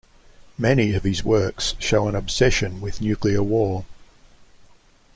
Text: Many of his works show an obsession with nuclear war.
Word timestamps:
Many 0.57 0.95
of 0.95 1.03
his 1.03 1.23
works 1.23 1.75
show 1.77 2.07
an 2.07 2.15
obsession 2.15 2.81
with 2.81 3.01
nuclear 3.01 3.43
war. 3.43 3.85